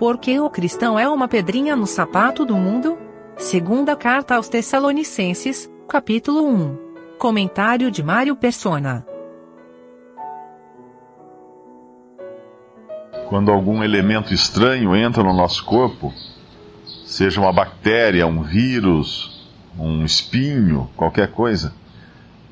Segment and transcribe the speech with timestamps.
[0.00, 2.96] Porque o cristão é uma pedrinha no sapato do mundo?
[3.36, 6.78] Segunda carta aos Tessalonicenses, capítulo 1.
[7.18, 9.06] Comentário de Mário Persona.
[13.28, 16.14] Quando algum elemento estranho entra no nosso corpo,
[17.04, 19.46] seja uma bactéria, um vírus,
[19.78, 21.74] um espinho, qualquer coisa,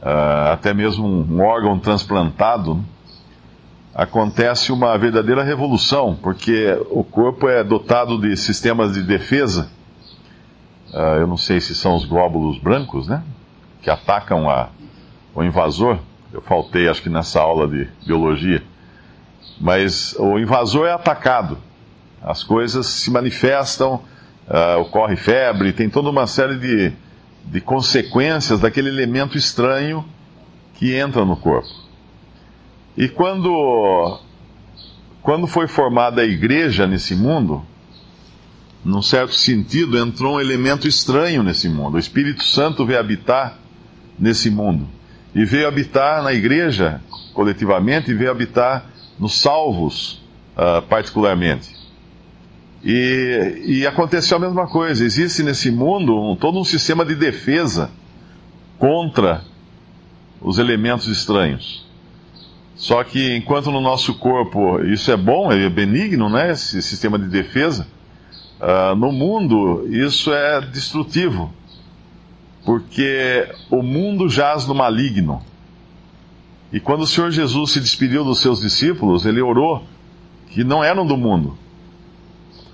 [0.03, 2.85] uh, até mesmo um órgão transplantado,
[3.95, 9.71] acontece uma verdadeira revolução, porque o corpo é dotado de sistemas de defesa.
[10.93, 13.23] Uh, eu não sei se são os glóbulos brancos, né?
[13.83, 14.69] Que atacam a,
[15.35, 15.99] o invasor.
[16.33, 18.63] Eu faltei, acho que nessa aula de biologia.
[19.61, 21.59] Mas o invasor é atacado.
[22.23, 24.03] As coisas se manifestam,
[24.47, 26.93] uh, ocorre febre, tem toda uma série de,
[27.45, 30.05] de consequências daquele elemento estranho
[30.75, 31.88] que entra no corpo.
[32.99, 34.19] E quando,
[35.23, 37.65] quando foi formada a igreja nesse mundo,
[38.85, 41.95] num certo sentido, entrou um elemento estranho nesse mundo.
[41.95, 43.57] O Espírito Santo veio habitar
[44.19, 44.89] nesse mundo.
[45.33, 47.01] E veio habitar na igreja,
[47.33, 50.21] coletivamente, e veio habitar nos salvos,
[50.57, 51.73] uh, particularmente.
[52.83, 55.05] E, e, aconteceu a mesma coisa.
[55.05, 57.93] Existe nesse mundo um, todo um sistema de defesa
[58.77, 59.45] contra
[60.41, 61.88] os elementos estranhos.
[62.79, 66.53] Só que enquanto no nosso corpo isso é bom, é benigno, né?
[66.53, 67.89] Esse sistema de defesa,
[68.61, 71.53] uh, no mundo isso é destrutivo.
[72.65, 75.43] Porque o mundo jaz no maligno.
[76.73, 79.85] E quando o Senhor Jesus se despediu dos seus discípulos, ele orou
[80.51, 81.59] que não eram do mundo,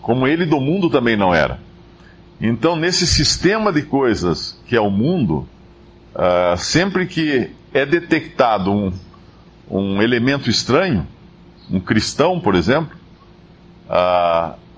[0.03, 1.61] como ele do mundo também não era.
[2.41, 5.49] Então, nesse sistema de coisas que é o mundo,
[6.15, 8.93] uh, sempre que é detectado um,
[9.71, 11.07] um elemento estranho,
[11.71, 12.97] um cristão, por exemplo,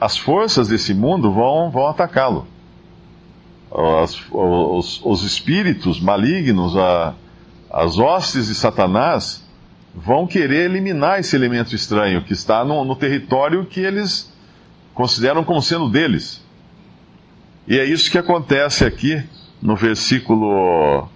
[0.01, 2.47] as forças desse mundo vão, vão atacá-lo.
[3.71, 7.15] Os, os, os, espíritos malignos, a.
[7.69, 9.45] As hostes de Satanás
[9.95, 14.33] vão querer eliminar esse elemento estranho que está no, no território que eles
[14.95, 16.43] consideram como sendo deles.
[17.67, 19.23] E é isso que acontece aqui
[19.61, 21.09] no versículo.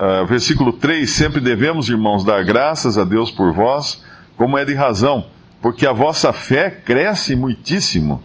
[0.00, 4.02] Uh, versículo 3: Sempre devemos, irmãos, dar graças a Deus por vós,
[4.34, 5.26] como é de razão,
[5.60, 8.22] porque a vossa fé cresce muitíssimo,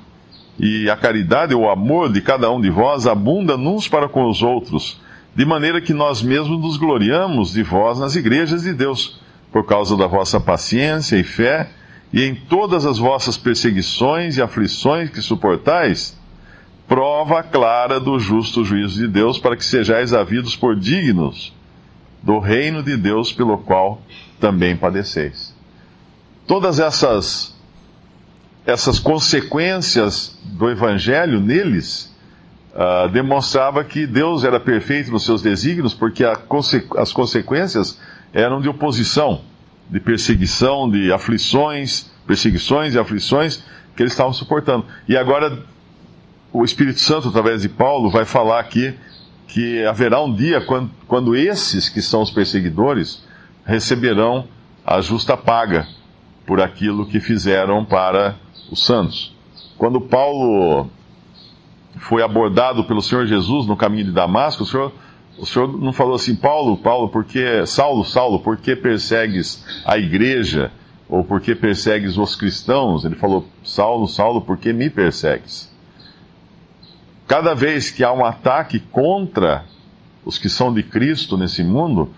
[0.57, 4.41] e a caridade, o amor de cada um de vós abunda uns para com os
[4.41, 5.01] outros
[5.35, 9.19] de maneira que nós mesmos nos gloriamos de vós nas igrejas de Deus,
[9.51, 11.69] por causa da vossa paciência e fé,
[12.13, 16.17] e em todas as vossas perseguições e aflições que suportais,
[16.87, 21.53] prova clara do justo juízo de Deus, para que sejais havidos por dignos
[22.25, 24.01] do reino de Deus pelo qual
[24.39, 25.55] também padeceis.
[26.47, 27.55] Todas essas
[28.65, 32.11] essas consequências do evangelho neles
[32.73, 37.99] uh, demonstrava que Deus era perfeito nos seus desígnios, porque conse as consequências
[38.33, 39.41] eram de oposição,
[39.87, 43.63] de perseguição, de aflições, perseguições e aflições
[43.95, 44.83] que eles estavam suportando.
[45.07, 45.63] E agora
[46.51, 48.95] o Espírito Santo, através de Paulo, vai falar aqui
[49.47, 53.23] que haverá um dia quando, quando esses que são os perseguidores
[53.65, 54.47] receberão
[54.85, 55.87] a justa paga
[56.45, 58.35] por aquilo que fizeram para
[58.71, 59.35] os santos.
[59.77, 60.89] Quando Paulo
[61.97, 64.91] foi abordado pelo Senhor Jesus no caminho de Damasco, o Senhor,
[65.37, 70.71] o Senhor não falou assim, Paulo, Paulo, porque Saulo, Saulo, por que persegues a igreja?
[71.07, 73.05] Ou por que persegues os cristãos?
[73.05, 75.71] Ele falou, Saulo, Saulo, por que me persegues?
[77.27, 79.65] Cada vez que há um ataque contra
[80.23, 82.11] os que são de Cristo nesse mundo,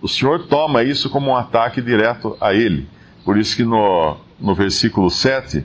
[0.00, 2.88] o Senhor toma isso como um ataque direto a Ele.
[3.24, 5.64] Por isso que no, no versículo 7,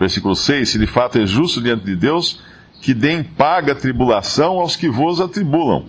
[0.00, 2.40] Versículo 6: Se de fato é justo diante de Deus,
[2.80, 5.84] que deem paga tribulação aos que vos atribulam.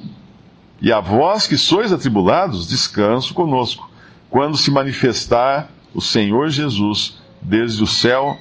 [0.81, 3.89] E a vós que sois atribulados, descanso conosco,
[4.29, 8.37] quando se manifestar o Senhor Jesus desde o céu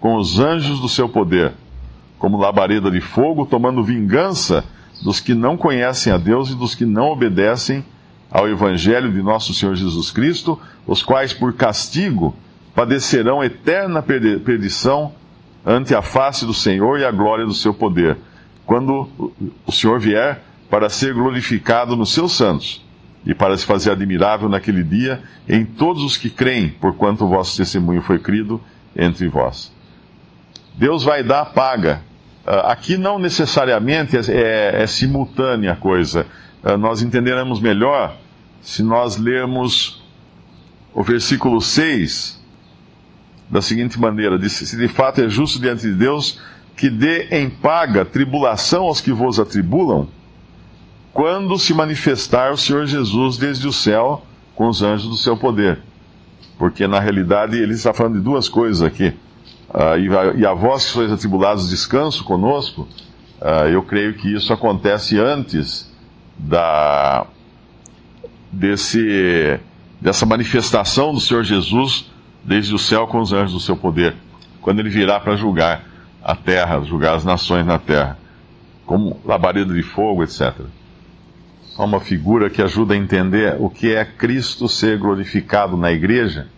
[0.00, 1.52] com os anjos do seu poder,
[2.22, 4.64] como labareda de fogo, tomando vingança
[5.02, 7.84] dos que não conhecem a Deus e dos que não obedecem
[8.30, 12.32] ao Evangelho de nosso Senhor Jesus Cristo, os quais por castigo
[12.76, 15.12] padecerão eterna perdição
[15.66, 18.16] ante a face do Senhor e a glória do seu poder,
[18.64, 19.10] quando
[19.66, 22.86] o Senhor vier para ser glorificado nos seus santos
[23.26, 27.56] e para se fazer admirável naquele dia em todos os que creem, porquanto o vosso
[27.56, 28.60] testemunho foi crido
[28.94, 29.72] entre vós.
[30.76, 32.11] Deus vai dar paga.
[32.46, 36.26] Ah, aqui não necessariamente é, é, é simultânea a coisa.
[36.62, 38.16] Ah, nós entenderemos melhor
[38.60, 40.02] se nós lermos
[40.94, 42.40] o versículo 6
[43.50, 46.40] da seguinte maneira: disse, se de fato é justo diante de Deus
[46.76, 50.08] que dê em paga tribulação aos que vos atribulam,
[51.12, 54.24] quando se manifestar o Senhor Jesus desde o céu
[54.54, 55.80] com os anjos do seu poder.
[56.58, 59.12] Porque na realidade ele está falando de duas coisas aqui.
[59.70, 62.86] Uh, e, a, e, a, vós que sois atribulados, descanso conosco.
[63.40, 65.90] Uh, eu creio que isso acontece antes
[66.38, 67.26] da
[68.50, 69.58] desse
[70.00, 72.10] dessa manifestação do Senhor Jesus
[72.44, 74.16] desde o céu com os anjos do seu poder,
[74.60, 75.84] quando ele virá para julgar
[76.22, 78.18] a terra, julgar as nações na terra,
[78.84, 80.54] como labareda de fogo, etc.
[81.76, 86.48] Há uma figura que ajuda a entender o que é Cristo ser glorificado na igreja,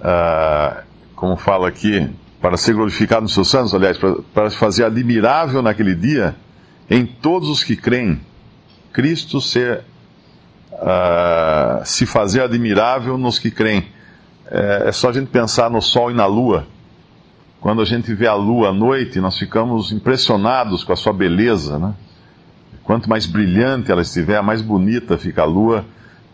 [0.00, 0.82] uh,
[1.14, 2.08] como fala aqui,
[2.40, 6.36] para ser glorificado nos seus santos, aliás, para, para fazer admirável naquele dia
[6.90, 8.20] em todos os que creem,
[8.92, 9.82] Cristo ser
[10.72, 13.86] uh, se fazer admirável nos que creem.
[14.50, 16.66] É, é só a gente pensar no Sol e na Lua.
[17.60, 21.78] Quando a gente vê a Lua à noite, nós ficamos impressionados com a sua beleza,
[21.78, 21.94] né?
[22.82, 25.86] Quanto mais brilhante ela estiver, mais bonita fica a Lua.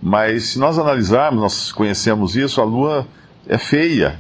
[0.03, 3.07] Mas se nós analisarmos, nós conhecemos isso, a Lua
[3.47, 4.19] é feia.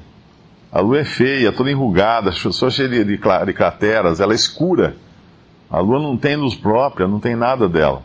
[0.72, 4.96] A Lua é feia, toda enrugada, só cheia de, de, crateras, ela é escura.
[5.69, 8.02] A Lua não tem luz própria, não tem nada dela.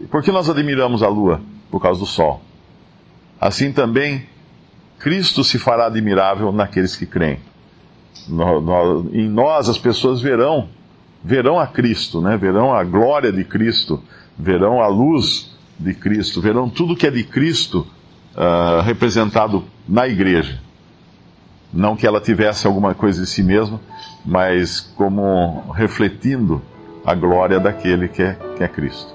[0.00, 1.40] E por que nós admiramos a Lua?
[1.70, 2.42] Por causa do Sol.
[3.40, 4.26] Assim também,
[4.98, 7.38] Cristo se fará admirável naqueles que creem.
[8.28, 10.68] No, no, em nós as pessoas verão,
[11.24, 12.36] verão a Cristo, né?
[12.36, 14.02] verão a glória de Cristo,
[14.38, 17.86] verão a luz de Cristo, verão tudo que é de Cristo
[18.34, 20.65] uh, representado na igreja.
[21.76, 23.78] Não que ela tivesse alguma coisa de si mesma,
[24.24, 26.62] mas como refletindo
[27.04, 29.14] a glória daquele que é, que é Cristo.